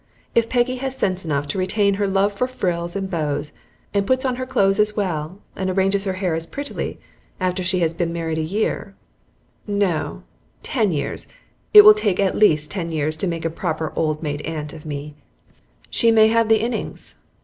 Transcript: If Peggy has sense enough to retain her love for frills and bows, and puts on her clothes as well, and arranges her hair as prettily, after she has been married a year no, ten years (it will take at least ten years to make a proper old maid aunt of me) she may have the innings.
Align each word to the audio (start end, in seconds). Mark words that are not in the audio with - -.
If 0.33 0.49
Peggy 0.49 0.77
has 0.77 0.97
sense 0.97 1.23
enough 1.23 1.45
to 1.49 1.59
retain 1.59 1.93
her 2.01 2.07
love 2.07 2.33
for 2.33 2.47
frills 2.47 2.95
and 2.95 3.07
bows, 3.07 3.53
and 3.93 4.07
puts 4.07 4.25
on 4.25 4.37
her 4.37 4.47
clothes 4.47 4.79
as 4.79 4.97
well, 4.97 5.37
and 5.55 5.69
arranges 5.69 6.05
her 6.05 6.13
hair 6.13 6.33
as 6.33 6.47
prettily, 6.47 6.99
after 7.39 7.61
she 7.61 7.81
has 7.81 7.93
been 7.93 8.11
married 8.11 8.39
a 8.39 8.41
year 8.41 8.95
no, 9.67 10.23
ten 10.63 10.91
years 10.91 11.27
(it 11.71 11.83
will 11.85 11.93
take 11.93 12.19
at 12.19 12.35
least 12.35 12.71
ten 12.71 12.89
years 12.91 13.15
to 13.17 13.27
make 13.27 13.45
a 13.45 13.49
proper 13.51 13.93
old 13.95 14.23
maid 14.23 14.41
aunt 14.41 14.73
of 14.73 14.87
me) 14.87 15.13
she 15.91 16.09
may 16.09 16.29
have 16.29 16.49
the 16.49 16.59
innings. 16.61 17.15